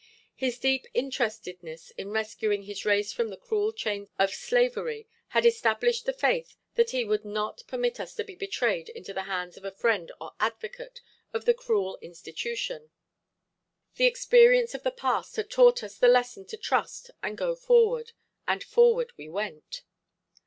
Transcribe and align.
His 0.35 0.57
deep 0.57 0.87
interestedness 0.95 1.91
in 1.91 2.09
rescuing 2.09 2.63
his 2.63 2.85
race 2.85 3.13
from 3.13 3.29
the 3.29 3.37
cruel 3.37 3.71
chains 3.71 4.09
of 4.17 4.33
slavery, 4.33 5.07
had 5.27 5.45
established 5.45 6.07
the 6.07 6.11
faith 6.11 6.57
that 6.73 6.89
he 6.89 7.05
would 7.05 7.23
not 7.23 7.61
permit 7.67 7.99
us 7.99 8.15
to 8.15 8.23
be 8.23 8.33
betrayed 8.33 8.89
into 8.89 9.13
the 9.13 9.25
hands 9.29 9.57
of 9.57 9.63
a 9.63 9.69
friend 9.69 10.11
or 10.19 10.31
advocate 10.39 11.01
of 11.33 11.45
the 11.45 11.53
cruel 11.53 11.99
institution. 12.01 12.89
The 13.97 14.07
experience 14.07 14.73
of 14.73 14.81
the 14.81 14.89
past 14.89 15.35
had 15.35 15.51
taught 15.51 15.83
us 15.83 15.99
the 15.99 16.07
lesson 16.07 16.45
to 16.45 16.57
trust 16.57 17.11
and 17.21 17.37
go 17.37 17.53
forward, 17.53 18.13
and 18.47 18.63
forward 18.63 19.11
we 19.17 19.29
went. 19.29 19.83